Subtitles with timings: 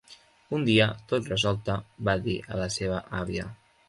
[0.59, 1.75] Un dia, tota resolta,
[2.09, 3.47] va dir a la seva àvia: